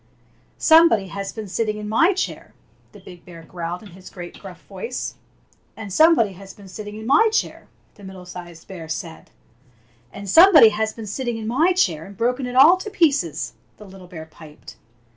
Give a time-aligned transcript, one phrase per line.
[0.57, 2.55] "SOMEBODY HAS BEEN SITTING IN MY CHAIR!"
[2.91, 5.13] the big bear growled in his great gruff voice.
[5.77, 9.09] "And somebody has been sitting in my chair!" the middle sized bear said.
[9.11, 12.55] 9 Fairy Tale Bears And somebody has been sitting in my chair and broken it
[12.55, 14.75] all to 'pieces!'^ the little bear piped.